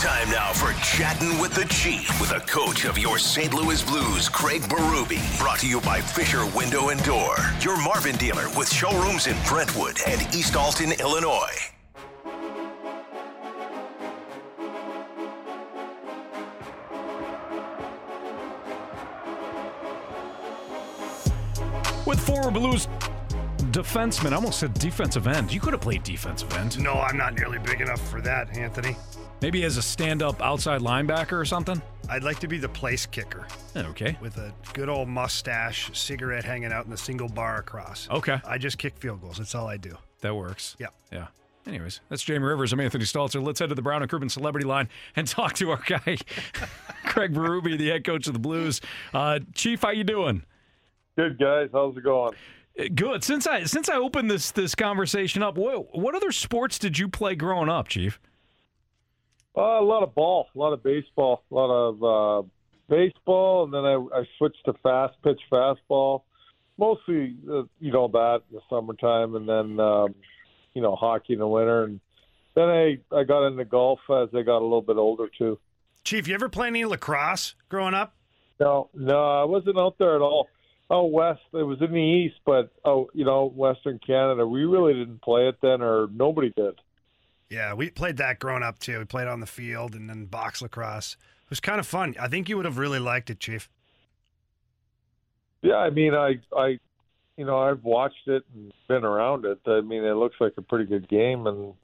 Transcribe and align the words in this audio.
Time 0.00 0.30
now 0.30 0.50
for 0.54 0.72
Chatting 0.80 1.38
with 1.38 1.54
the 1.54 1.66
Chief 1.66 2.18
with 2.18 2.30
the 2.30 2.40
coach 2.50 2.86
of 2.86 2.96
your 2.96 3.18
St. 3.18 3.52
Louis 3.52 3.84
Blues, 3.84 4.30
Craig 4.30 4.62
Berube. 4.62 5.38
Brought 5.38 5.58
to 5.58 5.68
you 5.68 5.78
by 5.82 6.00
Fisher 6.00 6.46
Window 6.56 6.88
and 6.88 7.04
Door, 7.04 7.36
your 7.60 7.76
Marvin 7.82 8.16
dealer 8.16 8.46
with 8.56 8.72
showrooms 8.72 9.26
in 9.26 9.36
Brentwood 9.46 9.98
and 10.06 10.22
East 10.34 10.56
Alton, 10.56 10.92
Illinois. 10.92 11.50
With 22.06 22.20
former 22.20 22.50
Blues 22.50 22.88
defenseman, 23.70 24.32
I 24.32 24.36
almost 24.36 24.60
said 24.60 24.72
defensive 24.74 25.26
end. 25.26 25.52
You 25.52 25.60
could 25.60 25.74
have 25.74 25.82
played 25.82 26.02
defensive 26.04 26.50
end. 26.54 26.82
No, 26.82 26.94
I'm 26.94 27.18
not 27.18 27.34
nearly 27.34 27.58
big 27.58 27.82
enough 27.82 28.00
for 28.10 28.22
that, 28.22 28.56
Anthony. 28.56 28.96
Maybe 29.42 29.64
as 29.64 29.76
a 29.78 29.82
stand-up 29.82 30.42
outside 30.42 30.80
linebacker 30.82 31.32
or 31.32 31.44
something. 31.44 31.80
I'd 32.10 32.22
like 32.24 32.40
to 32.40 32.48
be 32.48 32.58
the 32.58 32.68
place 32.68 33.06
kicker 33.06 33.46
Okay. 33.74 34.16
with 34.20 34.36
a 34.36 34.52
good 34.74 34.88
old 34.88 35.08
mustache, 35.08 35.90
cigarette 35.98 36.44
hanging 36.44 36.72
out, 36.72 36.86
in 36.86 36.92
a 36.92 36.96
single 36.96 37.28
bar 37.28 37.58
across. 37.58 38.08
Okay. 38.10 38.38
I 38.44 38.58
just 38.58 38.76
kick 38.78 38.96
field 38.98 39.20
goals. 39.22 39.38
That's 39.38 39.54
all 39.54 39.66
I 39.66 39.76
do. 39.76 39.96
That 40.20 40.34
works. 40.34 40.76
Yeah. 40.78 40.88
Yeah. 41.10 41.28
Anyways, 41.66 42.00
that's 42.08 42.22
Jamie 42.22 42.44
Rivers. 42.44 42.72
I'm 42.72 42.80
Anthony 42.80 43.04
Stalter. 43.04 43.42
Let's 43.42 43.60
head 43.60 43.68
to 43.68 43.74
the 43.74 43.82
Brown 43.82 44.02
and 44.02 44.10
Crouppen 44.10 44.30
Celebrity 44.30 44.66
Line 44.66 44.88
and 45.16 45.26
talk 45.26 45.54
to 45.54 45.70
our 45.70 45.80
guy, 45.86 46.16
Craig 47.04 47.32
Berube, 47.32 47.78
the 47.78 47.88
head 47.88 48.04
coach 48.04 48.26
of 48.26 48.32
the 48.32 48.38
Blues. 48.38 48.80
Uh, 49.14 49.40
Chief, 49.54 49.80
how 49.82 49.90
you 49.90 50.04
doing? 50.04 50.42
Good 51.16 51.38
guys, 51.38 51.68
how's 51.72 51.96
it 51.96 52.02
going? 52.04 52.34
Uh, 52.78 52.84
Good. 52.94 53.22
Since 53.24 53.46
I 53.46 53.64
since 53.64 53.88
I 53.88 53.96
opened 53.96 54.30
this 54.30 54.50
this 54.52 54.74
conversation 54.74 55.42
up, 55.42 55.56
what 55.58 55.94
what 55.96 56.14
other 56.14 56.32
sports 56.32 56.78
did 56.78 56.98
you 56.98 57.08
play 57.08 57.34
growing 57.34 57.68
up, 57.68 57.88
Chief? 57.88 58.18
Uh, 59.56 59.80
a 59.80 59.84
lot 59.84 60.02
of 60.02 60.14
ball, 60.14 60.46
a 60.54 60.58
lot 60.58 60.72
of 60.72 60.82
baseball, 60.82 61.42
a 61.50 61.54
lot 61.54 61.70
of 61.70 62.04
uh, 62.04 62.48
baseball, 62.88 63.64
and 63.64 63.74
then 63.74 63.84
I, 63.84 64.20
I 64.20 64.24
switched 64.38 64.64
to 64.66 64.74
fast 64.82 65.16
pitch 65.22 65.40
fastball. 65.50 66.22
Mostly, 66.78 67.36
uh, 67.50 67.62
you 67.78 67.92
know, 67.92 68.08
that 68.08 68.42
in 68.50 68.56
the 68.56 68.62
summertime, 68.70 69.34
and 69.34 69.48
then 69.48 69.80
um, 69.80 70.14
you 70.74 70.82
know, 70.82 70.94
hockey 70.94 71.32
in 71.32 71.40
the 71.40 71.48
winter, 71.48 71.84
and 71.84 72.00
then 72.54 72.68
I 72.68 72.98
I 73.12 73.24
got 73.24 73.46
into 73.46 73.64
golf 73.64 74.00
as 74.08 74.28
I 74.34 74.42
got 74.42 74.58
a 74.58 74.64
little 74.64 74.82
bit 74.82 74.96
older 74.96 75.28
too. 75.36 75.58
Chief, 76.04 76.26
you 76.28 76.34
ever 76.34 76.48
play 76.48 76.68
any 76.68 76.84
lacrosse 76.84 77.54
growing 77.68 77.94
up? 77.94 78.14
No, 78.58 78.88
no, 78.94 79.42
I 79.42 79.44
wasn't 79.44 79.78
out 79.78 79.96
there 79.98 80.14
at 80.14 80.22
all. 80.22 80.48
Oh, 80.88 81.06
west. 81.06 81.40
It 81.52 81.62
was 81.62 81.80
in 81.80 81.92
the 81.92 82.00
east, 82.00 82.40
but 82.44 82.70
oh, 82.84 83.10
you 83.14 83.24
know, 83.24 83.52
Western 83.54 83.98
Canada. 84.04 84.46
We 84.46 84.64
really 84.64 84.92
didn't 84.94 85.22
play 85.22 85.48
it 85.48 85.56
then, 85.62 85.82
or 85.82 86.08
nobody 86.12 86.52
did. 86.56 86.74
Yeah, 87.50 87.74
we 87.74 87.90
played 87.90 88.16
that 88.18 88.38
growing 88.38 88.62
up 88.62 88.78
too. 88.78 89.00
We 89.00 89.04
played 89.04 89.26
on 89.26 89.40
the 89.40 89.46
field 89.46 89.94
and 89.94 90.08
then 90.08 90.26
box 90.26 90.62
lacrosse. 90.62 91.16
It 91.44 91.50
was 91.50 91.60
kind 91.60 91.80
of 91.80 91.86
fun. 91.86 92.14
I 92.18 92.28
think 92.28 92.48
you 92.48 92.56
would 92.56 92.64
have 92.64 92.78
really 92.78 93.00
liked 93.00 93.28
it, 93.28 93.40
Chief. 93.40 93.68
Yeah, 95.62 95.74
I 95.76 95.90
mean, 95.90 96.14
I, 96.14 96.38
I, 96.56 96.78
you 97.36 97.44
know, 97.44 97.58
I've 97.58 97.82
watched 97.82 98.28
it 98.28 98.44
and 98.54 98.72
been 98.88 99.04
around 99.04 99.44
it. 99.44 99.58
I 99.66 99.80
mean, 99.80 100.04
it 100.04 100.14
looks 100.14 100.36
like 100.40 100.54
a 100.56 100.62
pretty 100.62 100.86
good 100.86 101.08
game, 101.08 101.46
and 101.48 101.74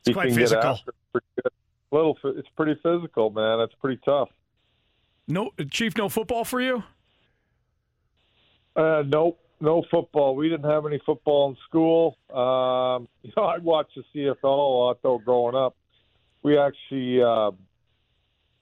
It's 0.00 0.08
you 0.08 0.14
quite 0.14 0.28
can 0.28 0.38
get 0.38 0.48
physical. 0.48 0.72
it 0.86 0.94
pretty 1.12 1.26
good. 1.42 1.52
Little, 1.90 2.18
it's 2.24 2.48
pretty 2.56 2.74
physical, 2.82 3.30
man. 3.30 3.60
It's 3.60 3.74
pretty 3.74 4.00
tough. 4.04 4.30
No, 5.28 5.50
Chief, 5.70 5.96
no 5.96 6.08
football 6.08 6.44
for 6.44 6.60
you? 6.60 6.82
Uh, 8.74 9.02
nope, 9.06 9.38
no 9.60 9.84
football. 9.90 10.34
We 10.34 10.48
didn't 10.48 10.70
have 10.70 10.86
any 10.86 11.00
football 11.04 11.50
in 11.50 11.56
school. 11.68 12.16
Um, 12.30 13.08
you 13.22 13.32
know, 13.36 13.44
I 13.44 13.58
watched 13.58 13.96
the 13.96 14.04
CFL 14.14 14.44
a 14.44 14.46
lot 14.46 14.98
though 15.02 15.18
growing 15.18 15.54
up. 15.54 15.76
We 16.42 16.56
actually, 16.56 17.20
uh, 17.22 17.50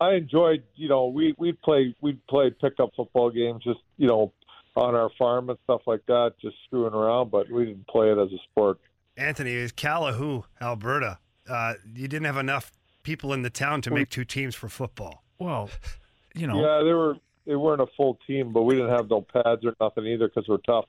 I 0.01 0.15
enjoyed. 0.15 0.65
You 0.75 0.89
know, 0.89 1.07
we 1.07 1.35
we'd 1.39 1.61
play 1.63 1.95
we'd 2.01 2.25
play 2.27 2.51
pickup 2.51 2.91
football 2.97 3.31
games, 3.31 3.63
just 3.65 3.81
you 3.97 4.07
know, 4.07 4.33
on 4.75 4.95
our 4.95 5.11
farm 5.19 5.51
and 5.51 5.59
stuff 5.65 5.83
like 5.87 6.05
that, 6.07 6.35
just 6.41 6.57
screwing 6.67 6.95
around. 6.95 7.31
But 7.31 7.51
we 7.51 7.67
didn't 7.67 7.87
play 7.87 8.11
it 8.11 8.19
as 8.19 8.33
a 8.33 8.39
sport. 8.51 8.79
Anthony, 9.17 9.55
it 9.55 9.63
was 9.63 9.73
Calahoo, 9.73 10.45
Alberta. 10.61 11.19
Uh, 11.49 11.75
you 11.95 12.09
didn't 12.09 12.27
have 12.27 12.37
enough 12.37 12.73
people 13.03 13.33
in 13.33 13.43
the 13.43 13.51
town 13.51 13.81
to 13.83 13.91
make 13.91 14.11
two 14.11 14.25
teams 14.25 14.55
for 14.55 14.69
football. 14.69 15.23
Well, 15.39 15.71
you 16.35 16.47
know. 16.47 16.61
Yeah, 16.61 16.85
they 16.85 16.93
were. 16.93 17.17
They 17.47 17.55
weren't 17.55 17.81
a 17.81 17.87
full 17.97 18.19
team, 18.27 18.53
but 18.53 18.63
we 18.63 18.75
didn't 18.75 18.91
have 18.91 19.09
no 19.09 19.21
pads 19.23 19.65
or 19.65 19.75
nothing 19.81 20.07
either 20.07 20.29
because 20.29 20.49
we're 20.49 20.59
tough. 20.59 20.87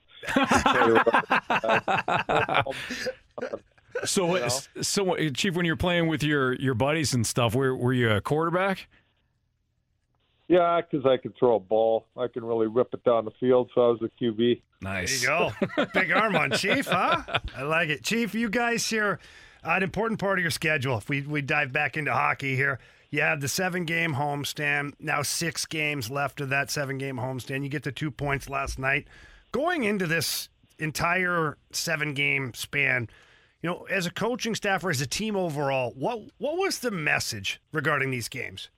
So, 4.06 4.36
You 4.36 4.42
know? 4.42 4.48
so 4.82 5.30
Chief, 5.30 5.56
when 5.56 5.66
you're 5.66 5.76
playing 5.76 6.08
with 6.08 6.22
your 6.24 6.54
your 6.54 6.74
buddies 6.74 7.14
and 7.14 7.26
stuff, 7.26 7.56
were 7.56 7.76
were 7.76 7.94
you 7.94 8.12
a 8.12 8.22
quarterback? 8.22 8.88
Yeah, 10.48 10.80
because 10.82 11.06
I 11.06 11.18
can 11.18 11.34
throw 11.38 11.56
a 11.56 11.60
ball. 11.60 12.06
I 12.16 12.28
can 12.28 12.46
really 12.46 12.68
rip 12.68 12.94
it 12.94 13.04
down 13.04 13.26
the 13.26 13.32
field. 13.40 13.70
So 13.76 13.82
I 13.82 13.88
was 13.90 14.02
a 14.02 14.24
QB. 14.24 14.62
Nice. 14.82 15.22
There 15.22 15.34
you 15.34 15.52
go. 15.76 15.86
Big 15.94 16.12
arm 16.12 16.36
on 16.36 16.52
Chief, 16.52 16.88
huh? 16.88 17.22
I 17.56 17.64
like 17.64 17.90
it. 17.90 18.04
Chief, 18.04 18.34
you 18.34 18.50
guys 18.50 18.88
here, 18.88 19.20
an 19.64 19.84
important 19.84 20.20
part 20.22 20.40
of 20.40 20.44
your 20.44 20.52
schedule. 20.52 20.98
If 20.98 21.10
we, 21.10 21.22
we 21.22 21.42
dive 21.42 21.74
back 21.74 21.98
into 21.98 22.14
hockey 22.14 22.56
here, 22.56 22.80
have 23.14 23.42
the 23.42 23.48
seven 23.48 23.86
game 23.86 24.14
homestand. 24.14 24.94
Now 25.00 25.22
six 25.22 25.66
games 25.66 26.12
left 26.12 26.42
of 26.42 26.50
that 26.50 26.70
seven 26.70 26.98
game 26.98 27.18
homestand. 27.18 27.64
You 27.64 27.70
get 27.70 27.84
the 27.84 27.92
two 27.92 28.12
points 28.12 28.50
last 28.50 28.78
night. 28.78 29.08
Going 29.52 29.84
into 29.84 30.08
this 30.08 30.50
entire 30.78 31.58
seven 31.72 32.14
game 32.14 32.54
span, 32.54 33.10
you 33.62 33.70
know, 33.70 33.84
as 33.90 34.06
a 34.06 34.12
coaching 34.12 34.56
staff 34.56 34.84
or 34.84 34.90
as 34.90 35.02
a 35.02 35.08
team 35.08 35.36
overall, 35.36 35.94
what 35.96 36.20
what 36.38 36.58
was 36.58 36.80
the 36.80 36.92
message 36.92 37.62
regarding 37.72 38.12
these 38.12 38.28
games? 38.28 38.70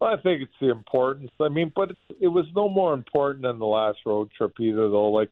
I 0.00 0.16
think 0.16 0.42
it's 0.42 0.52
the 0.60 0.70
importance. 0.70 1.30
I 1.40 1.48
mean, 1.48 1.72
but 1.74 1.92
it 2.20 2.28
was 2.28 2.46
no 2.56 2.68
more 2.68 2.92
important 2.94 3.42
than 3.42 3.58
the 3.58 3.66
last 3.66 3.98
road 4.04 4.30
trip 4.36 4.52
either, 4.58 4.88
though. 4.88 5.10
Like 5.10 5.30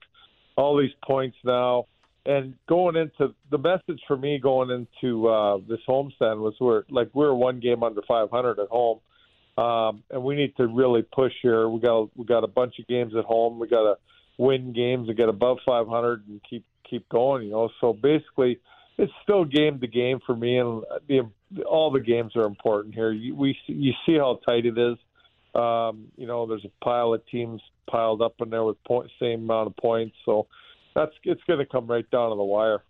all 0.57 0.77
these 0.77 0.95
points 1.05 1.37
now, 1.45 1.87
and 2.27 2.55
going 2.69 2.97
into 2.97 3.35
the 3.51 3.59
message 3.59 4.01
for 4.07 4.17
me 4.17 4.39
going 4.39 4.71
into 4.71 5.29
uh, 5.29 5.59
this 5.69 5.81
homestand 5.89 6.41
was 6.41 6.55
we're 6.61 6.85
like 6.91 7.09
we're 7.15 7.33
one 7.33 7.61
game 7.61 7.83
under 7.83 8.03
500 8.07 8.59
at 8.59 8.69
home, 8.69 9.01
um, 9.57 10.03
and 10.11 10.23
we 10.23 10.37
need 10.37 10.55
to 10.57 10.67
really 10.67 11.03
push 11.03 11.33
here. 11.43 11.69
We 11.69 11.81
got 11.81 12.11
we 12.17 12.25
got 12.25 12.45
a 12.45 12.49
bunch 12.49 12.79
of 12.79 12.87
games 12.87 13.15
at 13.17 13.25
home. 13.25 13.59
We 13.59 13.69
got 13.69 13.83
to 13.83 13.95
win 14.37 14.73
games 14.73 15.09
and 15.09 15.17
get 15.17 15.29
above 15.29 15.59
500 15.67 16.27
and 16.29 16.41
keep 16.49 16.65
keep 16.89 17.09
going. 17.09 17.45
You 17.45 17.53
know, 17.53 17.71
so 17.81 17.95
basically, 17.95 18.59
it's 18.99 19.13
still 19.23 19.45
game 19.45 19.81
to 19.81 19.87
game 19.87 20.21
for 20.27 20.37
me, 20.37 20.59
and 20.59 20.83
the 21.09 21.63
all 21.65 21.91
the 21.91 22.01
games 22.01 22.37
are 22.37 22.45
important 22.45 22.95
here. 22.95 23.13
You, 23.13 23.35
we 23.35 23.57
you 23.67 23.93
see 24.05 24.17
how 24.17 24.41
tight 24.47 24.67
it 24.67 24.77
is. 24.77 24.99
Um, 25.55 26.09
you 26.17 26.27
know, 26.27 26.47
there's 26.47 26.65
a 26.65 26.85
pile 26.85 27.15
of 27.15 27.27
teams 27.27 27.61
piled 27.91 28.23
up 28.23 28.35
in 28.41 28.51
there 28.51 28.63
with 28.63 28.83
point, 28.85 29.11
same 29.19 29.45
amount 29.45 29.67
of 29.67 29.77
points, 29.77 30.15
so 30.25 30.47
that's 30.95 31.13
it's 31.25 31.43
going 31.45 31.59
to 31.59 31.67
come 31.67 31.87
right 31.87 32.09
down 32.11 32.31
to 32.31 32.37
the 32.37 32.45
wire. 32.45 32.83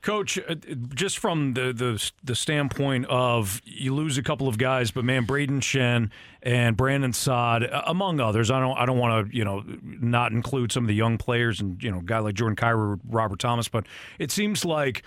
Coach, 0.00 0.38
uh, 0.38 0.54
just 0.94 1.18
from 1.18 1.54
the, 1.54 1.72
the 1.72 2.10
the 2.22 2.36
standpoint 2.36 3.06
of 3.06 3.60
you 3.64 3.92
lose 3.92 4.16
a 4.16 4.22
couple 4.22 4.46
of 4.46 4.56
guys, 4.56 4.92
but 4.92 5.04
man, 5.04 5.26
Brayden 5.26 5.60
Schenn 5.60 6.10
and 6.40 6.76
Brandon 6.76 7.12
Saad, 7.12 7.64
uh, 7.64 7.82
among 7.84 8.20
others, 8.20 8.48
I 8.48 8.60
don't 8.60 8.76
I 8.78 8.86
don't 8.86 8.98
want 8.98 9.28
to 9.28 9.36
you 9.36 9.44
know 9.44 9.64
not 9.82 10.30
include 10.30 10.70
some 10.70 10.84
of 10.84 10.88
the 10.88 10.94
young 10.94 11.18
players 11.18 11.60
and 11.60 11.82
you 11.82 11.90
know 11.90 12.00
guy 12.00 12.20
like 12.20 12.36
Jordan 12.36 12.54
Kyrou, 12.54 13.00
Robert 13.08 13.40
Thomas, 13.40 13.68
but 13.68 13.86
it 14.20 14.30
seems 14.30 14.64
like 14.64 15.04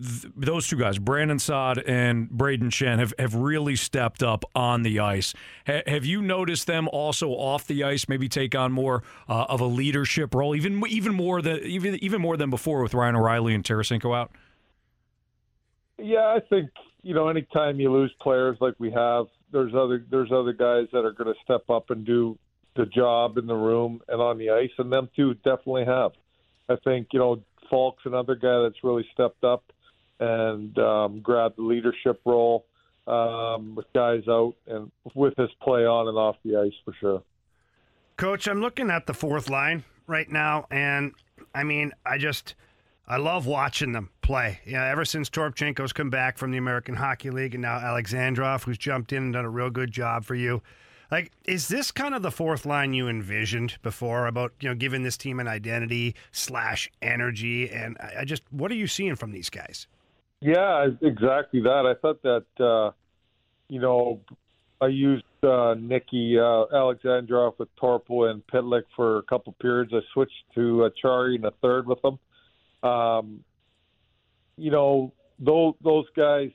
th- 0.00 0.32
those 0.36 0.66
two 0.66 0.76
guys, 0.76 0.98
Brandon 0.98 1.38
Saad 1.38 1.78
and 1.78 2.28
Brayden 2.28 2.70
Schenn, 2.70 2.98
have, 2.98 3.12
have 3.18 3.34
really 3.34 3.76
stepped 3.76 4.22
up 4.22 4.44
on 4.54 4.82
the 4.82 4.98
ice. 4.98 5.34
Ha- 5.66 5.82
have 5.86 6.04
you 6.04 6.22
noticed 6.22 6.66
them 6.66 6.88
also 6.88 7.30
off 7.30 7.66
the 7.66 7.84
ice 7.84 8.08
maybe 8.08 8.28
take 8.28 8.54
on 8.54 8.72
more 8.72 9.02
uh, 9.28 9.46
of 9.48 9.60
a 9.60 9.66
leadership 9.66 10.34
role, 10.34 10.54
even 10.54 10.82
even 10.88 11.14
more 11.14 11.42
than 11.42 11.58
even 11.64 11.96
even 11.96 12.20
more 12.20 12.36
than 12.36 12.50
before 12.50 12.82
with 12.82 12.94
Ryan 12.94 13.16
O'Reilly 13.16 13.54
and 13.54 13.64
Tarasenko 13.64 14.16
out? 14.16 14.30
Yeah, 15.98 16.34
I 16.36 16.40
think 16.48 16.70
you 17.02 17.14
know, 17.14 17.28
anytime 17.28 17.80
you 17.80 17.92
lose 17.92 18.12
players 18.20 18.56
like 18.60 18.74
we 18.78 18.90
have, 18.92 19.26
there's 19.52 19.74
other 19.74 20.04
there's 20.10 20.32
other 20.32 20.52
guys 20.52 20.86
that 20.92 21.04
are 21.04 21.12
going 21.12 21.32
to 21.32 21.40
step 21.42 21.68
up 21.70 21.90
and 21.90 22.04
do 22.04 22.38
the 22.76 22.86
job 22.86 23.36
in 23.36 23.46
the 23.46 23.54
room 23.54 24.00
and 24.08 24.20
on 24.20 24.38
the 24.38 24.50
ice, 24.50 24.70
and 24.78 24.92
them 24.92 25.08
two 25.16 25.34
definitely 25.34 25.84
have. 25.84 26.12
I 26.68 26.76
think 26.84 27.08
you 27.12 27.18
know 27.18 27.42
Faulk's 27.68 28.04
another 28.04 28.34
guy 28.34 28.62
that's 28.62 28.82
really 28.84 29.06
stepped 29.12 29.44
up 29.44 29.64
and 30.20 30.78
um, 30.78 31.22
the 31.26 31.52
leadership 31.56 32.20
role 32.24 32.66
um, 33.06 33.74
with 33.74 33.86
guys 33.94 34.22
out 34.28 34.54
and 34.66 34.90
with 35.14 35.34
his 35.36 35.50
play 35.62 35.84
on 35.84 36.06
and 36.08 36.16
off 36.16 36.36
the 36.44 36.56
ice 36.56 36.72
for 36.84 36.94
sure. 37.00 37.22
Coach, 38.16 38.46
I'm 38.46 38.60
looking 38.60 38.90
at 38.90 39.06
the 39.06 39.14
fourth 39.14 39.48
line 39.48 39.84
right 40.06 40.30
now, 40.30 40.66
and 40.70 41.12
I 41.54 41.64
mean, 41.64 41.92
I 42.04 42.18
just 42.18 42.54
I 43.08 43.16
love 43.16 43.46
watching 43.46 43.92
them 43.92 44.10
play. 44.20 44.60
Yeah, 44.66 44.84
ever 44.84 45.04
since 45.04 45.30
Toropchenko's 45.30 45.92
come 45.92 46.10
back 46.10 46.38
from 46.38 46.50
the 46.50 46.58
American 46.58 46.94
Hockey 46.94 47.30
League, 47.30 47.54
and 47.54 47.62
now 47.62 47.78
Alexandrov, 47.78 48.64
who's 48.64 48.78
jumped 48.78 49.12
in 49.12 49.24
and 49.24 49.32
done 49.32 49.44
a 49.44 49.50
real 49.50 49.70
good 49.70 49.90
job 49.90 50.24
for 50.24 50.34
you. 50.34 50.62
Like, 51.10 51.32
is 51.44 51.66
this 51.66 51.90
kind 51.90 52.14
of 52.14 52.22
the 52.22 52.30
fourth 52.30 52.64
line 52.64 52.92
you 52.92 53.08
envisioned 53.08 53.78
before 53.82 54.26
about 54.26 54.52
you 54.60 54.68
know 54.68 54.74
giving 54.74 55.02
this 55.02 55.16
team 55.16 55.40
an 55.40 55.48
identity 55.48 56.14
slash 56.30 56.90
energy? 57.02 57.70
And 57.70 57.96
I, 57.98 58.20
I 58.20 58.24
just, 58.24 58.42
what 58.50 58.70
are 58.70 58.76
you 58.76 58.86
seeing 58.86 59.16
from 59.16 59.32
these 59.32 59.50
guys? 59.50 59.88
Yeah, 60.40 60.88
exactly 61.02 61.60
that. 61.62 61.86
I 61.86 61.94
thought 62.00 62.22
that 62.22 62.64
uh, 62.64 62.92
you 63.68 63.80
know 63.80 64.20
I 64.80 64.86
used 64.86 65.24
uh, 65.42 65.74
Nicky 65.78 66.38
uh, 66.38 66.66
Alexandrov 66.72 67.58
with 67.58 67.68
Torpo 67.76 68.30
and 68.30 68.42
Pitlick 68.46 68.84
for 68.96 69.18
a 69.18 69.22
couple 69.22 69.54
periods. 69.60 69.92
I 69.94 70.00
switched 70.14 70.32
to 70.54 70.84
uh, 70.84 70.90
Chari 71.02 71.36
in 71.36 71.42
the 71.42 71.52
third 71.62 71.86
with 71.86 72.00
them. 72.02 72.18
Um, 72.88 73.44
you 74.56 74.70
know, 74.70 75.12
those 75.38 75.74
those 75.82 76.06
guys 76.16 76.50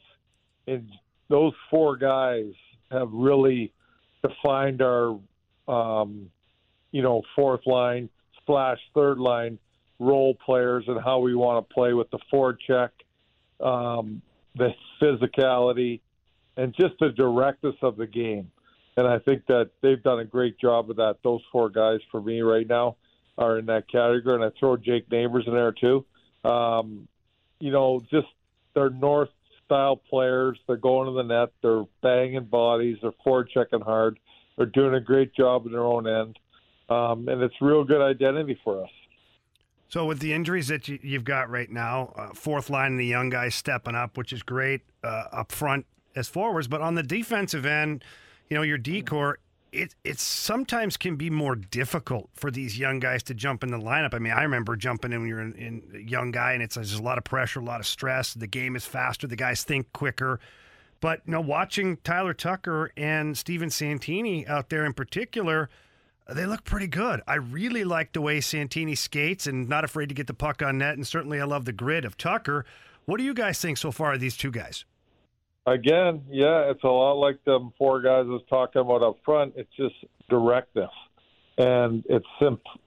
and 0.67 0.89
those 1.29 1.53
four 1.69 1.97
guys 1.97 2.51
have 2.91 3.09
really 3.11 3.73
defined 4.27 4.81
our, 4.81 5.19
um, 5.67 6.29
you 6.91 7.01
know, 7.01 7.21
fourth 7.35 7.65
line 7.65 8.09
slash 8.45 8.79
third 8.93 9.17
line 9.19 9.57
role 9.99 10.35
players 10.45 10.85
and 10.87 11.01
how 11.03 11.19
we 11.19 11.35
want 11.35 11.67
to 11.67 11.73
play 11.73 11.93
with 11.93 12.09
the 12.11 12.19
forecheck, 12.31 12.89
um, 13.61 14.21
the 14.55 14.69
physicality, 15.01 16.01
and 16.57 16.73
just 16.73 16.93
the 16.99 17.09
directness 17.09 17.75
of 17.81 17.97
the 17.97 18.07
game. 18.07 18.51
And 18.97 19.05
I 19.07 19.19
think 19.19 19.45
that 19.47 19.71
they've 19.81 20.01
done 20.01 20.19
a 20.19 20.25
great 20.25 20.57
job 20.57 20.89
of 20.89 20.95
that. 20.97 21.17
Those 21.23 21.41
four 21.51 21.69
guys 21.69 21.99
for 22.11 22.21
me 22.21 22.41
right 22.41 22.67
now 22.67 22.95
are 23.37 23.59
in 23.59 23.65
that 23.65 23.89
category, 23.91 24.35
and 24.35 24.43
I 24.43 24.57
throw 24.57 24.77
Jake 24.77 25.11
Neighbours 25.11 25.43
in 25.47 25.53
there 25.53 25.73
too. 25.73 26.05
Um, 26.49 27.07
you 27.59 27.71
know, 27.71 28.01
just 28.09 28.27
they're 28.73 28.89
north 28.89 29.29
style 29.65 29.97
players. 29.97 30.57
They're 30.67 30.77
going 30.77 31.07
to 31.07 31.13
the 31.13 31.23
net. 31.23 31.49
They're 31.61 31.83
banging 32.01 32.45
bodies. 32.45 32.97
They're 33.01 33.11
forward 33.23 33.49
checking 33.53 33.81
hard. 33.81 34.19
They're 34.55 34.65
doing 34.67 34.93
a 34.95 35.01
great 35.01 35.35
job 35.35 35.65
in 35.65 35.73
their 35.73 35.83
own 35.83 36.07
end, 36.07 36.39
um, 36.89 37.27
and 37.27 37.41
it's 37.41 37.55
real 37.59 37.83
good 37.83 38.01
identity 38.01 38.57
for 38.63 38.83
us. 38.83 38.89
So 39.87 40.05
with 40.05 40.19
the 40.19 40.33
injuries 40.33 40.67
that 40.69 40.87
you, 40.87 40.99
have 41.13 41.23
got 41.23 41.49
right 41.49 41.69
now, 41.69 42.13
uh, 42.17 42.33
fourth 42.33 42.69
line, 42.69 42.97
the 42.97 43.05
young 43.05 43.29
guys 43.29 43.55
stepping 43.55 43.95
up, 43.95 44.17
which 44.17 44.33
is 44.33 44.43
great 44.43 44.81
uh, 45.03 45.25
up 45.31 45.51
front 45.51 45.85
as 46.15 46.27
forwards, 46.27 46.67
but 46.67 46.81
on 46.81 46.95
the 46.95 47.03
defensive 47.03 47.65
end, 47.65 48.03
you 48.49 48.55
know 48.55 48.63
your 48.63 48.77
decor 48.77 49.39
it 49.75 49.95
it 50.03 50.19
sometimes 50.19 50.97
can 50.97 51.15
be 51.15 51.29
more 51.29 51.55
difficult 51.55 52.29
for 52.33 52.49
these 52.49 52.79
young 52.79 52.99
guys 52.99 53.21
to 53.23 53.33
jump 53.33 53.63
in 53.63 53.71
the 53.71 53.77
lineup. 53.77 54.13
I 54.13 54.19
mean, 54.19 54.33
I 54.33 54.43
remember 54.43 54.75
jumping 54.75 55.11
in 55.11 55.21
when 55.21 55.29
you're 55.29 55.41
a 55.41 56.01
young 56.01 56.31
guy, 56.31 56.53
and 56.53 56.63
it's 56.63 56.75
there's 56.75 56.93
a 56.93 57.03
lot 57.03 57.17
of 57.17 57.23
pressure, 57.23 57.59
a 57.59 57.63
lot 57.63 57.79
of 57.79 57.85
stress. 57.85 58.33
The 58.33 58.47
game 58.47 58.75
is 58.75 58.85
faster. 58.85 59.27
The 59.27 59.35
guys 59.35 59.63
think 59.63 59.91
quicker. 59.91 60.39
But 61.01 61.21
you 61.25 61.33
know, 61.33 61.41
watching 61.41 61.97
Tyler 61.97 62.33
Tucker 62.33 62.91
and 62.95 63.37
Steven 63.37 63.69
Santini 63.69 64.47
out 64.47 64.69
there 64.69 64.85
in 64.85 64.93
particular, 64.93 65.69
they 66.29 66.45
look 66.45 66.63
pretty 66.63 66.87
good. 66.87 67.21
I 67.27 67.35
really 67.35 67.83
like 67.83 68.13
the 68.13 68.21
way 68.21 68.41
Santini 68.41 68.95
skates 68.95 69.47
and 69.47 69.69
not 69.69 69.83
afraid 69.83 70.09
to 70.09 70.15
get 70.15 70.27
the 70.27 70.33
puck 70.33 70.61
on 70.61 70.79
net, 70.79 70.95
and 70.95 71.05
certainly 71.05 71.39
I 71.39 71.45
love 71.45 71.65
the 71.65 71.73
grit 71.73 72.05
of 72.05 72.17
Tucker. 72.17 72.65
What 73.05 73.17
do 73.17 73.23
you 73.23 73.33
guys 73.33 73.59
think 73.59 73.77
so 73.77 73.91
far 73.91 74.13
of 74.13 74.19
these 74.19 74.35
two 74.35 74.51
guys? 74.51 74.85
Again, 75.67 76.23
yeah, 76.29 76.69
it's 76.69 76.83
a 76.83 76.87
lot 76.87 77.13
like 77.13 77.39
the 77.45 77.59
four 77.77 78.01
guys 78.01 78.25
I 78.27 78.29
was 78.29 78.43
talking 78.49 78.81
about 78.81 79.03
up 79.03 79.17
front. 79.25 79.53
It's 79.55 79.69
just 79.75 79.95
directness 80.29 80.91
and 81.57 82.03
it's 82.09 82.25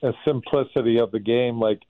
a 0.03 0.13
simplicity 0.27 0.99
of 0.99 1.11
the 1.11 1.21
game. 1.21 1.59
Like 1.59 1.81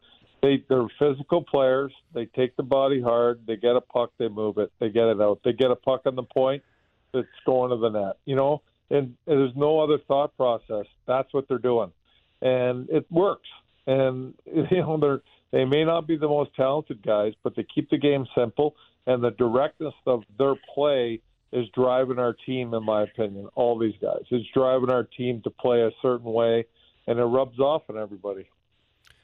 they, 0.43 0.65
they're 0.69 0.87
physical 0.99 1.43
players. 1.43 1.93
They 2.15 2.27
take 2.27 2.57
the 2.57 2.63
body 2.63 3.03
hard. 3.03 3.41
They 3.47 3.57
get 3.57 3.77
a 3.77 3.81
puck, 3.81 4.13
they 4.19 4.29
move 4.29 4.59
it, 4.59 4.73
they 4.79 4.89
get 4.89 5.09
it 5.09 5.21
out. 5.21 5.41
They 5.45 5.53
get 5.53 5.71
a 5.71 5.77
puck 5.77 6.03
on 6.07 6.15
the 6.15 6.23
point, 6.23 6.63
it's 7.15 7.29
going 7.45 7.71
to 7.71 7.77
the 7.77 7.89
net. 7.89 8.17
You 8.25 8.37
know, 8.37 8.63
and, 8.91 9.15
there's 9.27 9.55
no 9.57 9.81
other 9.81 9.99
thought 10.07 10.37
process. 10.37 10.87
That's 11.07 11.33
what 11.33 11.49
they're 11.49 11.59
doing, 11.59 11.93
and 12.43 12.89
it 12.91 13.07
works. 13.11 13.49
And 13.87 14.35
you 14.47 14.67
know, 14.73 14.99
they're 15.01 15.23
they 15.51 15.65
may 15.65 15.85
not 15.85 16.07
be 16.07 16.17
the 16.17 16.29
most 16.29 16.55
talented 16.55 17.03
guys, 17.03 17.33
but 17.43 17.57
they 17.57 17.65
keep 17.75 17.89
the 17.89 17.97
game 17.97 18.27
simple 18.37 18.75
and 19.09 19.25
the 19.25 19.31
directness 19.31 19.95
of 20.07 20.23
their 20.39 20.55
play 20.75 21.21
is 21.51 21.67
driving 21.75 22.19
our 22.19 22.35
team, 22.35 22.75
in 22.75 22.85
my 22.85 23.05
opinion. 23.05 23.49
All 23.55 23.79
these 23.79 23.95
guys, 24.03 24.21
it's 24.31 24.47
driving 24.53 24.91
our 24.91 25.05
team 25.05 25.41
to 25.43 25.51
play 25.51 25.81
a 25.81 25.91
certain 26.03 26.31
way, 26.31 26.67
and 27.07 27.19
it 27.19 27.25
rubs 27.25 27.59
off 27.59 27.83
on 27.89 27.97
everybody. 27.97 28.51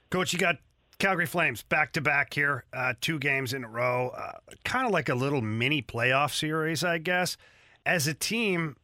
Coach, 0.09 0.33
you 0.33 0.39
got 0.39 0.57
Calgary 0.99 1.27
Flames 1.27 1.63
back 1.63 1.93
to 1.93 2.01
back 2.01 2.33
here, 2.33 2.65
uh, 2.73 2.95
two 3.03 3.19
games 3.19 3.53
in 3.53 3.63
a 3.63 3.69
row, 3.69 4.09
uh, 4.17 4.39
kind 4.65 4.87
of 4.87 4.93
like 4.93 5.11
a 5.11 5.15
little 5.15 5.43
mini 5.43 5.83
playoff 5.83 6.33
series, 6.33 6.83
I 6.83 6.97
guess. 6.97 7.37
As 7.85 8.07
a 8.07 8.15
team, 8.15 8.77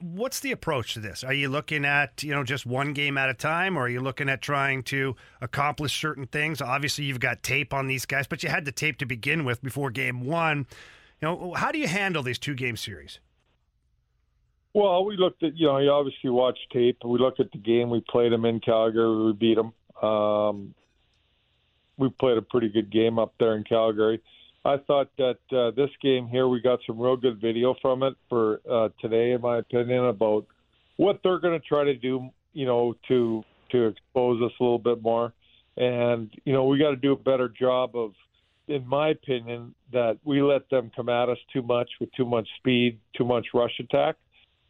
what's 0.00 0.40
the 0.40 0.52
approach 0.52 0.94
to 0.94 1.00
this? 1.00 1.22
Are 1.24 1.32
you 1.32 1.48
looking 1.48 1.84
at 1.84 2.22
you 2.22 2.32
know 2.32 2.44
just 2.44 2.66
one 2.66 2.92
game 2.92 3.18
at 3.18 3.28
a 3.28 3.34
time, 3.34 3.76
or 3.76 3.82
are 3.82 3.88
you 3.88 4.00
looking 4.00 4.28
at 4.28 4.42
trying 4.42 4.82
to 4.84 5.16
accomplish 5.40 5.98
certain 5.98 6.26
things? 6.26 6.60
Obviously, 6.60 7.04
you've 7.04 7.20
got 7.20 7.42
tape 7.42 7.72
on 7.72 7.86
these 7.86 8.06
guys, 8.06 8.26
but 8.26 8.42
you 8.42 8.48
had 8.48 8.64
the 8.64 8.72
tape 8.72 8.98
to 8.98 9.06
begin 9.06 9.44
with 9.44 9.62
before 9.62 9.90
game 9.90 10.24
one. 10.24 10.66
You 11.20 11.28
know, 11.28 11.54
how 11.54 11.70
do 11.70 11.78
you 11.78 11.88
handle 11.88 12.22
these 12.22 12.38
two 12.38 12.54
game 12.54 12.76
series? 12.76 13.20
Well, 14.72 15.04
we 15.04 15.16
looked 15.16 15.42
at 15.42 15.56
you 15.56 15.66
know 15.66 15.78
you 15.78 15.90
obviously 15.90 16.30
watch 16.30 16.58
tape. 16.72 16.98
We 17.04 17.18
looked 17.18 17.40
at 17.40 17.52
the 17.52 17.58
game. 17.58 17.90
We 17.90 18.02
played 18.08 18.32
them 18.32 18.44
in 18.44 18.60
Calgary. 18.60 19.26
We 19.26 19.32
beat 19.32 19.56
them. 19.56 19.72
Um, 20.02 20.74
we 21.96 22.08
played 22.08 22.38
a 22.38 22.42
pretty 22.42 22.68
good 22.68 22.90
game 22.90 23.18
up 23.18 23.34
there 23.38 23.56
in 23.56 23.64
Calgary. 23.64 24.22
I 24.64 24.76
thought 24.86 25.08
that 25.16 25.38
uh, 25.56 25.70
this 25.70 25.90
game 26.02 26.28
here, 26.28 26.46
we 26.46 26.60
got 26.60 26.80
some 26.86 26.98
real 26.98 27.16
good 27.16 27.40
video 27.40 27.74
from 27.80 28.02
it 28.02 28.14
for 28.28 28.60
uh, 28.70 28.90
today, 29.00 29.32
in 29.32 29.40
my 29.40 29.58
opinion, 29.58 30.04
about 30.06 30.46
what 30.96 31.20
they're 31.22 31.38
going 31.38 31.58
to 31.58 31.66
try 31.66 31.84
to 31.84 31.94
do, 31.94 32.28
you 32.52 32.66
know, 32.66 32.94
to 33.08 33.42
to 33.72 33.86
expose 33.86 34.42
us 34.42 34.52
a 34.60 34.62
little 34.62 34.78
bit 34.78 35.00
more. 35.00 35.32
And 35.76 36.30
you 36.44 36.52
know, 36.52 36.64
we 36.64 36.78
got 36.78 36.90
to 36.90 36.96
do 36.96 37.12
a 37.12 37.16
better 37.16 37.48
job 37.48 37.96
of, 37.96 38.12
in 38.68 38.86
my 38.86 39.10
opinion, 39.10 39.74
that 39.92 40.18
we 40.24 40.42
let 40.42 40.68
them 40.68 40.90
come 40.94 41.08
at 41.08 41.30
us 41.30 41.38
too 41.52 41.62
much 41.62 41.88
with 41.98 42.10
too 42.12 42.26
much 42.26 42.46
speed, 42.58 42.98
too 43.16 43.24
much 43.24 43.46
rush 43.54 43.78
attack, 43.80 44.16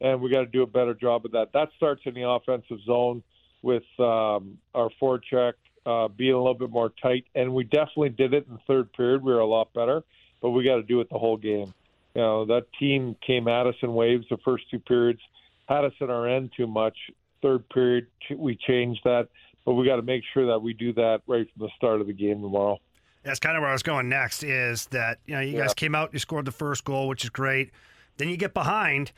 and 0.01 0.21
we 0.21 0.31
got 0.31 0.41
to 0.41 0.47
do 0.47 0.63
a 0.63 0.67
better 0.69 0.95
job 0.95 1.25
of 1.25 1.33
that. 1.33 1.49
That 1.53 1.69
starts 1.77 2.03
in 2.05 2.15
the 2.15 2.29
offensive 2.29 2.79
zone 2.87 3.25
with 3.63 3.83
um, 3.99 4.57
our 4.75 4.89
forecheck 5.03 5.55
uh, 5.87 6.09
being 6.09 6.35
a 6.35 6.39
little 6.39 6.55
bit 6.55 6.71
more 6.71 6.93
tight, 7.03 7.25
and 7.35 7.55
we 7.55 7.65
definitely 7.65 8.11
did 8.11 8.35
it 8.35 8.47
in 8.49 8.55
the 8.55 8.61
third 8.67 8.93
period. 8.93 9.23
We 9.23 9.33
were 9.33 9.41
a 9.41 9.47
lot 9.47 9.73
better, 9.73 10.03
but 10.43 10.51
we 10.51 10.65
got 10.65 10.77
to 10.77 10.83
do 10.83 11.01
it 11.01 11.09
the 11.11 11.19
whole 11.19 11.37
game. 11.37 11.73
You 12.15 12.23
know, 12.23 12.45
that 12.47 12.67
team 12.79 13.17
came 13.25 13.49
at 13.49 13.67
us 13.67 13.77
in 13.83 13.95
waves 13.95 14.27
the 14.31 14.37
first 14.45 14.65
two 14.71 14.81
periods, 14.81 15.21
had 15.69 15.85
us 15.85 15.93
at 16.01 16.11
our 16.11 16.29
end 16.29 16.51
too 16.57 16.67
much. 16.67 16.97
Third 17.43 17.69
period, 17.71 18.09
we 18.37 18.57
changed 18.57 19.01
that, 19.05 19.29
but 19.65 19.75
we 19.75 19.87
got 19.87 19.97
to 19.97 20.03
make 20.03 20.23
sure 20.35 20.47
that 20.47 20.61
we 20.61 20.75
do 20.75 20.93
that 20.95 21.23
right 21.27 21.47
from 21.53 21.67
the 21.67 21.71
start 21.77 22.01
of 22.01 22.07
the 22.07 22.13
game 22.13 22.43
tomorrow. 22.43 22.79
That's 23.23 23.39
kind 23.39 23.57
of 23.57 23.61
where 23.61 23.71
I 23.71 23.75
was 23.75 23.83
going 23.83 24.09
next. 24.09 24.43
Is 24.43 24.87
that 24.87 25.19
you 25.27 25.35
know 25.35 25.41
you 25.41 25.57
yeah. 25.57 25.63
guys 25.63 25.75
came 25.75 25.95
out, 25.95 26.13
you 26.13 26.19
scored 26.19 26.47
the 26.47 26.53
first 26.53 26.85
goal, 26.85 27.09
which 27.09 27.25
is 27.25 27.31
great. 27.31 27.71
Then 28.17 28.29
you 28.29 28.37
get 28.37 28.55
behind 28.55 29.13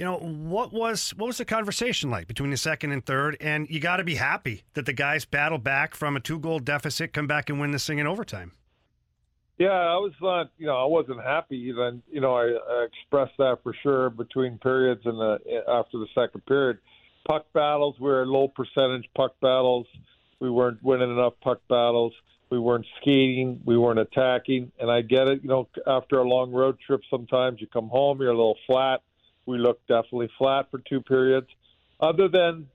you 0.00 0.06
know 0.06 0.16
what 0.16 0.72
was 0.72 1.10
what 1.10 1.26
was 1.26 1.36
the 1.36 1.44
conversation 1.44 2.08
like 2.08 2.26
between 2.26 2.50
the 2.50 2.56
second 2.56 2.92
and 2.92 3.04
third? 3.04 3.36
And 3.38 3.68
you 3.68 3.80
got 3.80 3.98
to 3.98 4.04
be 4.04 4.14
happy 4.14 4.62
that 4.72 4.86
the 4.86 4.94
guys 4.94 5.26
battle 5.26 5.58
back 5.58 5.94
from 5.94 6.16
a 6.16 6.20
two 6.20 6.38
goal 6.38 6.58
deficit 6.58 7.12
come 7.12 7.26
back 7.26 7.50
and 7.50 7.60
win 7.60 7.70
this 7.70 7.86
thing 7.86 7.98
in 7.98 8.06
overtime. 8.06 8.52
Yeah 9.58 9.68
i 9.68 9.96
was 9.96 10.14
not 10.22 10.52
you 10.56 10.64
know 10.64 10.76
i 10.76 10.86
wasn't 10.86 11.22
happy 11.22 11.70
then 11.76 12.02
you 12.10 12.22
know 12.22 12.34
I, 12.34 12.44
I, 12.44 12.86
expressed 12.86 13.36
that 13.36 13.58
for 13.62 13.74
sure 13.82 14.08
between 14.08 14.56
periods 14.56 15.02
and 15.04 15.18
the 15.18 15.38
after 15.68 15.98
the 15.98 16.06
second 16.14 16.46
period. 16.46 16.78
Puck 17.28 17.44
battles 17.52 17.96
we 18.00 18.08
were 18.08 18.26
low 18.26 18.48
percentage 18.48 19.06
puck 19.14 19.34
battles. 19.42 19.86
We 20.40 20.48
weren't 20.48 20.82
winning 20.82 21.10
enough 21.10 21.34
puck 21.42 21.60
battles. 21.68 22.14
We 22.48 22.58
weren't 22.58 22.86
skating. 23.02 23.60
We 23.66 23.76
weren't 23.76 23.98
attacking. 23.98 24.72
And 24.80 24.90
i 24.90 25.02
get 25.02 25.28
it 25.28 25.42
you 25.42 25.50
know 25.50 25.68
after 25.86 26.20
a 26.20 26.26
long 26.26 26.52
road 26.52 26.78
trip 26.86 27.02
sometimes 27.10 27.60
you 27.60 27.66
come 27.66 27.90
home 27.90 28.18
you're 28.22 28.30
a 28.30 28.34
little 28.34 28.56
flat 28.66 29.02
we 29.50 29.58
looked 29.58 29.86
definitely 29.88 30.30
flat 30.38 30.70
for 30.70 30.78
two 30.78 31.00
periods. 31.00 31.48
Other 32.00 32.28
than 32.28 32.68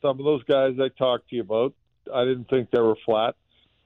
some 0.00 0.18
of 0.18 0.24
those 0.24 0.42
guys 0.44 0.74
I 0.80 0.88
talked 0.88 1.28
to 1.30 1.36
you 1.36 1.42
about, 1.42 1.74
I 2.12 2.24
didn't 2.24 2.48
think 2.48 2.70
they 2.70 2.80
were 2.80 2.96
flat, 3.04 3.36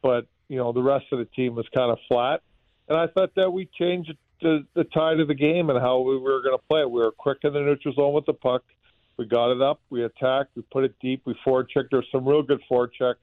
but 0.03 0.26
you 0.49 0.57
know 0.57 0.73
the 0.73 0.83
rest 0.83 1.07
of 1.12 1.19
the 1.19 1.25
team 1.26 1.55
was 1.55 1.67
kind 1.75 1.91
of 1.91 1.99
flat, 2.09 2.43
and 2.88 2.97
I 2.97 3.07
thought 3.09 3.35
that 3.37 3.50
we 3.50 3.69
changed 3.79 4.15
the, 4.41 4.67
the 4.75 4.85
tide 4.85 5.21
of 5.21 5.29
the 5.29 5.35
game 5.35 5.71
and 5.71 5.79
how 5.79 6.00
we 6.00 6.17
were 6.17 6.43
going 6.43 6.57
to 6.57 6.65
play. 6.69 6.85
We 6.85 7.00
were 7.00 7.12
quick 7.12 7.38
in 7.43 7.53
the 7.53 7.61
neutral 7.61 7.95
zone 7.95 8.15
with 8.15 8.26
the 8.26 8.35
puck. 8.35 8.62
We 9.17 9.26
got 9.26 9.50
it 9.50 9.62
up. 9.62 9.81
We 9.88 10.05
attacked. 10.05 10.50
We 10.57 10.62
put 10.71 10.85
it 10.85 10.95
deep. 11.00 11.23
We 11.25 11.35
forechecked. 11.47 11.91
There 11.91 12.00
were 12.00 12.05
some 12.12 12.26
real 12.26 12.43
good 12.43 12.61
forechecks 12.71 13.17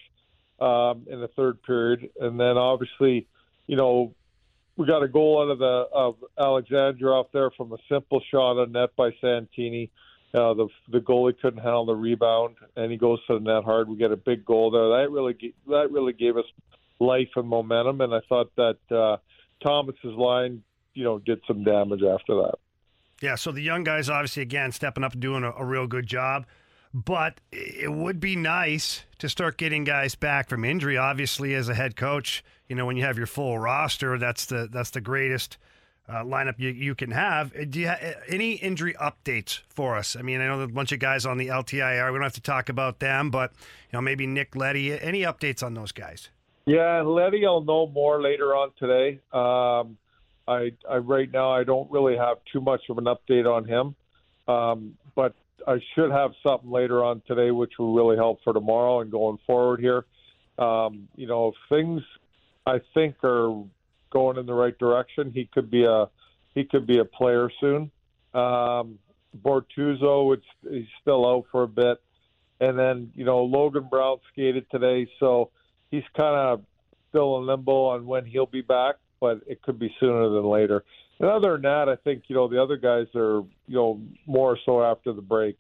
um, 0.60 1.06
in 1.10 1.22
the 1.22 1.30
third 1.36 1.62
period, 1.64 2.10
and 2.20 2.40
then 2.40 2.58
obviously, 2.58 3.28
you 3.68 3.78
know, 3.78 4.14
we 4.76 4.88
got 4.88 5.04
a 5.04 5.08
goal 5.08 5.42
out 5.42 5.52
of 5.52 5.60
the 5.60 5.88
of 5.94 6.16
Alexandrov 6.38 7.26
there 7.32 7.52
from 7.52 7.74
a 7.74 7.78
simple 7.90 8.22
shot 8.32 8.58
on 8.58 8.72
net 8.72 8.96
by 8.96 9.12
Santini. 9.22 9.92
Uh, 10.34 10.54
the 10.54 10.68
the 10.92 11.00
goalie 11.00 11.40
couldn't 11.40 11.62
handle 11.62 11.86
the 11.86 11.96
rebound, 11.96 12.56
and 12.76 12.92
he 12.92 12.98
goes 12.98 13.20
to 13.28 13.36
the 13.36 13.40
net 13.40 13.64
hard. 13.64 13.88
We 13.88 13.98
get 13.98 14.12
a 14.12 14.18
big 14.18 14.44
goal 14.44 14.72
there. 14.72 14.90
That 14.90 15.12
really 15.12 15.54
that 15.68 15.92
really 15.92 16.14
gave 16.14 16.38
us 16.38 16.46
life 17.00 17.30
and 17.36 17.48
momentum, 17.48 18.02
and 18.02 18.14
I 18.14 18.22
thought 18.28 18.52
that 18.56 18.78
uh, 18.90 19.18
Thomas's 19.62 20.16
line, 20.16 20.64
you 20.94 21.04
know, 21.04 21.20
did 21.20 21.42
some 21.48 21.64
damage 21.64 22.02
after 22.02 22.36
that. 22.36 22.56
Yeah, 23.22 23.36
so 23.36 23.52
the 23.52 23.62
young 23.62 23.84
guys 23.84 24.10
obviously 24.10 24.42
again 24.42 24.72
stepping 24.72 25.04
up 25.04 25.14
and 25.14 25.22
doing 25.22 25.44
a, 25.44 25.52
a 25.52 25.64
real 25.64 25.88
good 25.88 26.08
job. 26.08 26.46
But 26.94 27.42
it 27.52 27.92
would 27.92 28.20
be 28.20 28.36
nice 28.36 29.04
to 29.18 29.28
start 29.28 29.58
getting 29.58 29.84
guys 29.84 30.14
back 30.14 30.48
from 30.48 30.64
injury. 30.64 30.96
Obviously, 30.96 31.56
as 31.56 31.68
a 31.68 31.74
head 31.74 31.96
coach, 31.96 32.44
you 32.68 32.76
know 32.76 32.86
when 32.86 32.98
you 32.98 33.04
have 33.04 33.18
your 33.18 33.28
full 33.28 33.58
roster, 33.58 34.18
that's 34.20 34.46
the 34.46 34.68
that's 34.72 34.92
the 34.92 35.02
greatest 35.02 35.58
uh, 36.08 36.24
lineup 36.24 36.56
you, 36.58 36.70
you 36.70 36.96
can 36.96 37.12
have. 37.12 37.56
Uh, 37.56 37.66
do 37.68 37.80
you 37.80 37.88
have 37.88 38.02
uh, 38.02 38.20
any 38.28 38.54
injury 38.54 38.94
updates 39.02 39.62
for 39.70 39.96
us? 39.96 40.16
I 40.16 40.22
mean, 40.22 40.42
I 40.42 40.48
know 40.48 40.58
there's 40.58 40.70
a 40.70 40.74
bunch 40.74 40.92
of 40.92 41.00
guys 41.00 41.26
on 41.26 41.38
the 41.38 41.48
LTIR. 41.48 42.12
We 42.12 42.18
don't 42.18 42.24
have 42.24 42.34
to 42.34 42.42
talk 42.42 42.70
about 42.70 43.00
them, 43.00 43.32
but 43.32 43.52
you 43.54 43.94
know 43.94 44.02
maybe 44.02 44.28
Nick 44.28 44.56
Leddy. 44.56 45.00
Any 45.00 45.22
updates 45.22 45.64
on 45.64 45.74
those 45.74 45.92
guys? 45.92 46.30
Yeah, 46.66 47.02
Letty, 47.02 47.46
I'll 47.46 47.62
know 47.62 47.88
more 47.88 48.22
later 48.22 48.56
on 48.56 48.72
today. 48.80 49.20
Um, 49.34 49.98
I, 50.48 50.72
I 50.90 50.98
right 50.98 51.30
now 51.32 51.52
I 51.52 51.64
don't 51.64 51.90
really 51.92 52.16
have 52.18 52.38
too 52.52 52.62
much 52.62 52.82
of 52.90 52.98
an 52.98 53.06
update 53.06 53.52
on 53.52 53.66
him, 53.66 53.96
um, 54.48 54.98
but 55.16 55.36
I 55.68 55.80
should 55.96 56.12
have 56.12 56.32
something 56.42 56.70
later 56.70 57.04
on 57.04 57.22
today, 57.28 57.52
which 57.52 57.74
will 57.78 57.94
really 57.94 58.18
help 58.18 58.40
for 58.44 58.54
tomorrow 58.54 59.02
and 59.02 59.12
going 59.12 59.38
forward 59.46 59.80
here. 59.80 60.06
Um, 60.58 61.08
you 61.16 61.28
know, 61.28 61.54
things 61.70 62.02
I 62.66 62.82
think 62.94 63.24
are 63.24 63.64
going 64.12 64.38
in 64.38 64.46
the 64.46 64.54
right 64.54 64.78
direction, 64.78 65.32
he 65.34 65.50
could 65.52 65.72
be 65.72 65.86
a 65.86 66.10
he 66.54 66.64
could 66.64 66.86
be 66.86 67.00
a 67.00 67.06
player 67.06 67.50
soon. 67.60 67.90
Um, 68.34 69.00
Bortuzzo, 69.42 70.36
it's, 70.36 70.46
he's 70.70 70.86
still 71.02 71.26
out 71.26 71.46
for 71.52 71.64
a 71.64 71.68
bit, 71.68 71.98
and 72.60 72.78
then 72.78 73.12
you 73.16 73.26
know 73.26 73.44
Logan 73.44 73.88
Brown 73.90 74.18
skated 74.32 74.70
today, 74.70 75.08
so 75.20 75.50
he's 75.90 76.04
kind 76.16 76.36
of 76.36 76.62
still 77.10 77.38
in 77.38 77.46
limbo 77.46 77.86
on 77.86 78.06
when 78.06 78.26
he'll 78.26 78.46
be 78.46 78.62
back, 78.62 78.96
but 79.20 79.42
it 79.48 79.62
could 79.62 79.80
be 79.80 79.94
sooner 80.00 80.30
than 80.30 80.44
later. 80.44 80.84
And 81.20 81.30
other 81.30 81.54
than 81.54 81.62
that, 81.64 81.90
I 81.90 81.96
think 81.96 82.24
you 82.28 82.36
know 82.36 82.48
the 82.48 82.62
other 82.62 82.78
guys 82.78 83.08
are 83.16 83.44
you 83.68 83.76
know 83.76 84.02
more 84.26 84.58
so 84.66 84.84
after 84.84 85.14
the 85.14 85.22
break. 85.22 85.58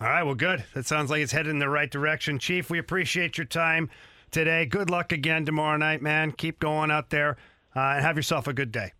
All 0.00 0.08
right, 0.08 0.24
well, 0.24 0.34
good. 0.34 0.64
That 0.74 0.84
sounds 0.84 1.10
like 1.10 1.22
it's 1.22 1.30
headed 1.30 1.50
in 1.50 1.60
the 1.60 1.68
right 1.68 1.90
direction, 1.90 2.38
Chief. 2.40 2.70
We 2.70 2.78
appreciate 2.78 3.38
your 3.38 3.44
time 3.44 3.88
today. 4.32 4.66
Good 4.66 4.90
luck 4.90 5.12
again 5.12 5.46
tomorrow 5.46 5.76
night, 5.76 6.02
man. 6.02 6.32
Keep 6.32 6.58
going 6.58 6.90
out 6.90 7.10
there 7.10 7.36
uh, 7.76 7.80
and 7.80 8.04
have 8.04 8.16
yourself 8.16 8.48
a 8.48 8.52
good 8.52 8.72
day. 8.72 8.92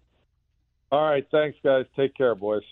All 0.93 1.03
right, 1.03 1.27
thanks, 1.33 1.59
guys. 1.65 1.87
Take 1.97 2.15
care, 2.15 2.35
boys. 2.35 2.63